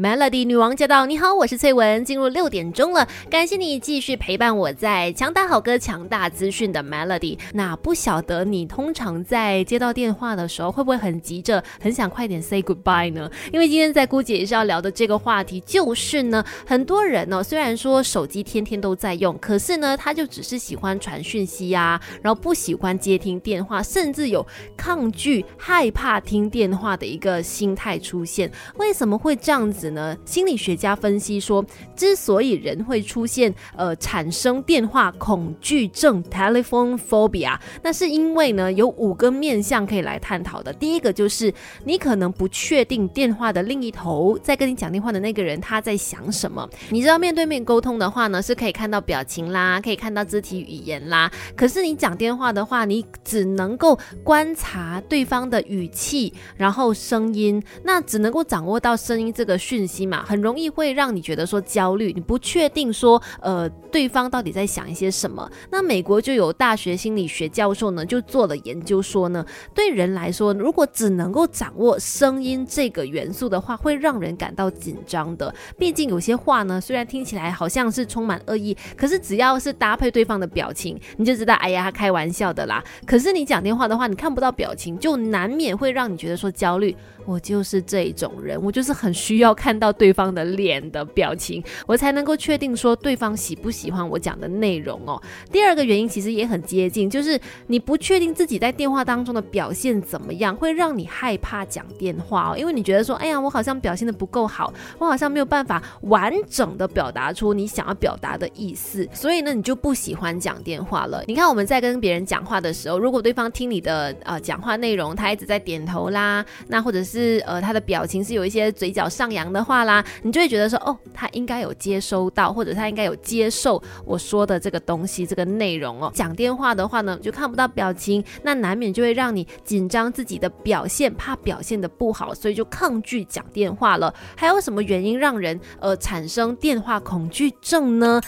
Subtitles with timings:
[0.00, 1.04] Melody 女王驾到！
[1.04, 2.02] 你好，我是翠文。
[2.06, 7.38] 进入六点钟了，感谢你继续陪伴我在强大好歌、强大资讯的 Melody。
[7.52, 13.30] 那不晓得你通常在接到电话的时候，会不会很急着，很想快点 say goodbye 呢？
[13.52, 24.46] 因为今天在姑姐也是要聊的这个话题，就是呢，很多人呢，虽然说手机天天都在用，可是呢，他就只是喜欢传讯息呀，然后不喜欢接听电话，甚至有
[24.78, 28.50] 抗拒、害怕听电话的一个心态出现。
[28.76, 29.89] 为什么会这样子？
[29.90, 31.64] 呢，心理学家分析说，
[31.96, 40.72] 之所以人会出现呃产生电话恐惧症 （telephone phobia），那是因为呢有五个面向可以来探讨的。
[40.72, 41.52] 第一个就是
[41.84, 46.68] 你可能不确定电话的另一头在跟你讲电话的那个人他在想什么。
[46.90, 51.30] 你知道面对面沟通的话呢，是可以看到表情啦，可以看到肢体语言啦。
[51.56, 59.79] 可是你讲电话的话，你只能够观察对方的语气，然后声音，那只能够掌握到声音这个讯。
[59.80, 65.50] 信息嘛，很容易会让你觉得说焦虑，你不确定说呃对方到底在想一些什么。
[65.70, 75.54] 那美国就有大学心理学教授呢，就做了研究说呢，对人来说，如果只能够掌握声音这个元素的话，会让人感到紧张的。
[75.78, 82.84] 毕竟有些话呢，虽然听起来好像是充满恶意，可是只要是搭配对方的表情，你就知道，哎呀，他开玩笑的啦。
[83.06, 86.94] 可是你讲电话的话，你看不到表情，就难免会让你觉得说焦虑。
[87.26, 95.20] 我就是这种人，我就是很需要看到对方的脸的表情，我才能够确定说对方喜不喜欢我讲的内容哦。
[95.52, 111.22] 第二个原因其实也很接近，就是你不确定自己在电话当中的表现怎么样，会让你害怕讲电话哦，因为你觉得说，哎呀，我好像表现的不够好，我好像没有办法完整的表达出你想要表达的意思，所以呢，你就不喜欢讲电话了。
[111.26, 117.10] 你看我们在跟别人讲话的时候，如果对方听你的呃讲话内容，他一直在点头啦，那或者是。
[117.10, 126.10] 是呃，他的表情是有一些嘴角上扬的话啦，你就会觉得说，哦，他应该有接收到，或者他应该有接受我说的这个东西，这个内容哦。
[126.14, 134.14] 讲电话的话呢，就看不到表情，那难免就会让你紧张自己的表现，怕表现的不好，所以就抗拒讲电话了。
[134.36, 138.20] 还有什么原因让人呃产生电话恐惧症呢？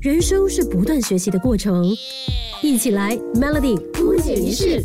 [0.00, 1.84] 人生是不断学习的过程，
[2.62, 4.82] 一起来 Melody 不解一式。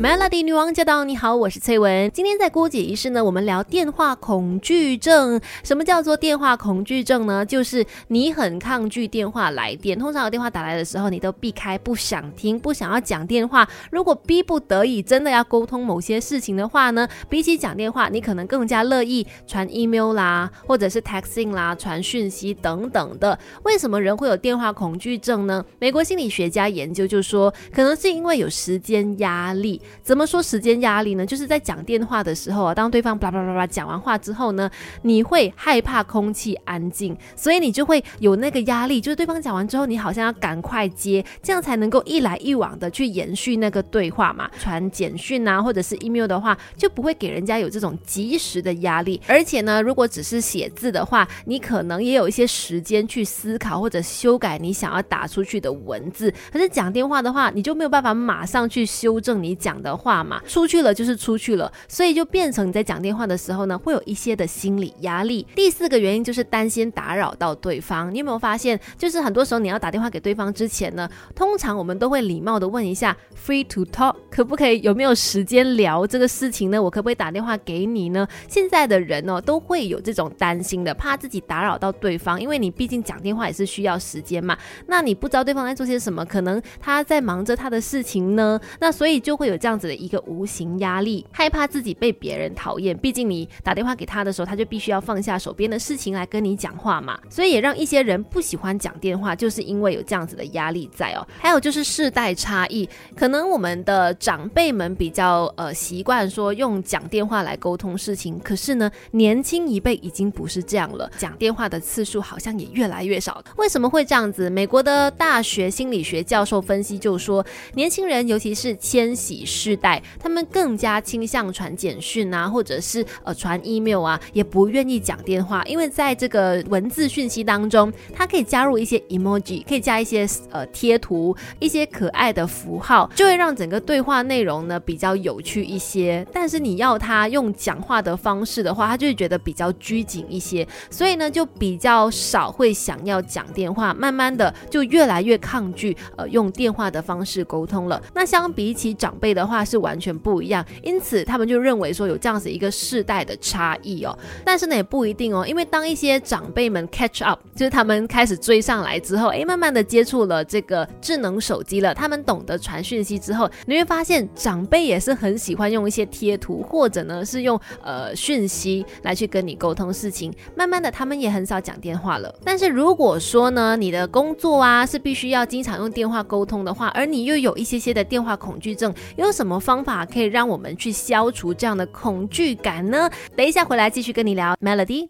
[0.00, 1.02] Melody 女王驾到！
[1.02, 2.08] 你好，我是翠文。
[2.12, 5.40] 今天在郭姐仪式呢，我们聊电话恐惧症。
[5.64, 7.44] 什么叫做电话恐惧症呢？
[7.44, 9.98] 就是你很抗拒电话来电。
[9.98, 13.68] 通常有电话打来的时候，你都避开，不想听，不想要讲电话。
[13.90, 23.36] 如果逼不得已真的要沟通某些事情的话呢，比起讲电话，你可能更加乐意传 email 啦，或者是 texting 啦，传讯息等等的。
[23.64, 25.64] 为什么人会有电话恐惧症呢？
[25.80, 29.82] 美国心理学家研究就说，可能是因为有时间压力。
[30.02, 31.26] 怎么说时间压力呢？
[31.26, 34.70] 就是在讲电话的时候啊，当对方叭叭叭叭讲完话之后呢，
[35.02, 44.50] 你会害怕空气安静，所以你就会有那个压力，就是对方讲完之后，你好像要赶快接，这样才能够一来一往的去延续那个对话嘛。
[44.58, 49.20] 传简讯啊，或者是 email 的话，就不会给人家有这种及时的压力。
[49.26, 56.32] 而且呢，如果只是写字的话，你可能也有一些时间去思考或者修改你想要打出去的文字。
[56.52, 59.77] 可是讲电话的话，你就没有办法马上去修正你讲。
[59.82, 65.46] 的话嘛，出去了就是出去了，所以就变成你在讲电话的时候呢，会有一些的心理压力。
[65.54, 68.12] 第四个原因就是担心打扰到对方。
[68.12, 76.82] 你有没有发现，就是很多时候你要打电话给对方之前呢，通常我们都会礼貌的问一下，free to talk，可不可以有没有时间聊这个事情呢？
[76.82, 78.26] 我可不可以打电话给你呢？
[78.48, 84.58] 现在的人呢，都会有这种担心的，怕自己打扰到对方，因为你毕竟讲电话也是需要时间嘛。
[84.86, 89.67] 那你不知道对方在做些什么，可能他在忙着他的事情呢，那所以就会有这样。
[89.68, 92.96] 这样子的一个无形压力，害怕自己被别人讨厌。
[92.96, 97.20] 毕竟你打电话给他的时候，他就必须要放下手边的事情来跟你讲话嘛。
[97.28, 101.28] 所以也让一些人不喜欢讲电话，就是因为有这样子的压力在哦。
[101.38, 113.44] 还有就是世代差异，可能我们的长辈们比较呃习惯说用讲电话来沟通事情，可是呢，年轻一辈已经不是这样了，讲电话的次数好像也越来越少。
[113.58, 114.48] 为什么会这样子？
[114.48, 117.44] 美国的大学心理学教授分析就说，
[117.74, 119.44] 年轻人尤其是千禧。
[119.58, 136.24] 世代，他们更加倾向传简讯啊，或者是呃传 email 啊，也不愿意讲电话，因为在这个文字讯息当中，它可以加入一些 emoji，可以加一些呃贴图，一些可爱的符号，就会让整个对话内容呢比较有趣一些。
[136.32, 148.00] 但是你要他用讲话的方式的话，他就会觉得比较拘谨一些，所以呢就比较少会想要讲电话，慢慢的就越来越抗拒呃用电话的方式沟通了。
[148.14, 149.37] 那相比起长辈的。
[149.38, 154.16] 的话是完全不一样，因此他们就认为说有这样子一个世代的差异哦。
[154.44, 170.32] 但是呢也不一定哦，因为当一些长辈们 catch up，就是他们开始追上来之后，哎，慢慢的接触了这个智能手机了，他们懂得传讯息之后，你会发现长辈也是很喜欢用一些贴图，或者呢是用呃讯息来去跟你沟通事情。
[170.56, 172.34] 慢慢的，他们也很少讲电话了。
[172.44, 183.10] 但是如果说呢，你的工作啊是必须要经常用电话沟通的话，而你又有一些些的电话恐惧症，有什么方法可以让我们去消除这样的恐惧感呢？
[183.36, 185.08] 等一下回来继续跟你聊，Melody。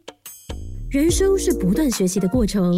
[0.91, 2.75] 人生是不断学习的过程，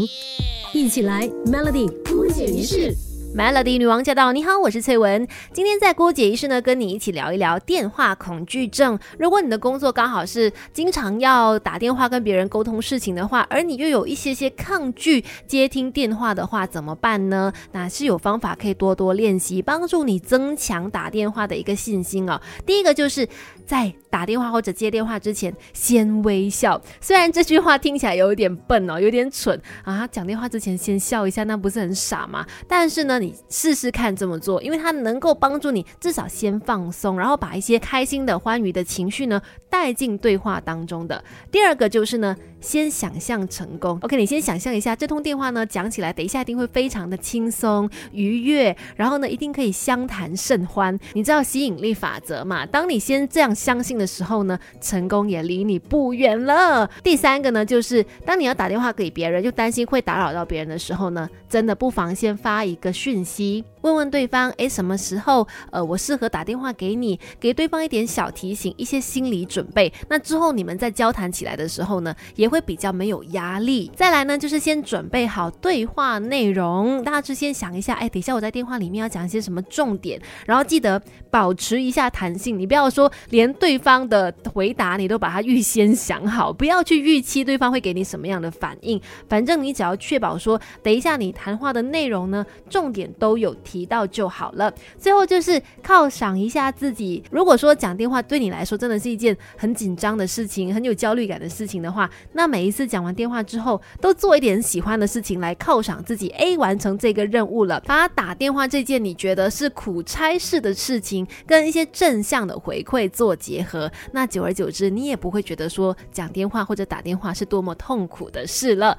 [0.75, 3.10] 一起来 Melody 不解一世。
[3.33, 4.33] Melody 女王驾到！
[4.33, 5.27] 你好，我是翠文。
[5.53, 8.99] 今天在郭姐仪式呢，跟你一起聊一聊电话恐惧症。
[9.21, 17.53] 如果你的工作刚好是经常要打电话跟别人沟通事情的话，而你又有一些些抗拒接听电话的话，怎么办呢？
[17.71, 22.41] 那是有方法可以多多练习，帮助你增强打电话的一个信心哦。
[22.67, 23.29] 第一个就是
[23.65, 26.83] 在打电话或者接电话之前，先微笑。
[27.01, 32.45] 虽然这句话听起来有点笨哦，有点蠢啊，讲电话之前先笑一下，那不是很傻吗？
[32.67, 33.20] 但是呢。
[33.21, 41.23] 你试试看这么做，因为它能够帮助你至少先放松，然后把一些开心的、欢愉的情绪呢带进对话当中的。
[41.53, 42.37] 第二个就是呢。
[42.61, 50.95] 先想象成功，OK，你先想象一下这通电话呢，讲起来等一下一定会非常的轻松愉悦，然后呢一定可以相谈甚欢。
[51.15, 52.67] 你知道吸引力法则嘛？
[52.67, 56.87] 当你先这样相信的时候呢，成功也离你不远了。
[57.03, 63.65] 第三个呢，就是当你要打电话给别人，又担心会打扰到别人的时候呢，真的不妨先发一个讯信息。
[63.83, 69.91] 问问对方，哎，什么时候，呃，我适合打电话给你，给对方一点小提醒，一些心理准备。
[70.09, 73.91] 那之后你们在交谈起来的时候呢，也会比较没有压力。
[73.97, 81.01] 再来呢，就是先准备好对话内容，大致先想一下，哎，等一下我在电话里面要讲一些什么重点，然后记得
[81.31, 89.01] 保持一下弹性，你不要说连对方的回答你都把它预先想好，不要去预期对方会给你什么样的反应。
[89.29, 93.57] 反正你只要确保说，等一下你谈话的内容呢，重点都有。
[93.71, 94.73] 提到就好了。
[94.99, 97.23] 最后就是犒赏一下自己。
[97.31, 106.29] 如果说讲电话对你来说真的是一件很紧张的事情，很有焦虑感的事情的话，那每一次讲完电话之后，都做一点喜欢的事情来犒赏自己。
[106.31, 118.99] A 完成这个任务了，把打电话这件你觉得是苦差事的事情，跟一些正向的回馈做结合，那久而久之，你也不会觉得说讲电话或者打电话是多么痛苦的事了。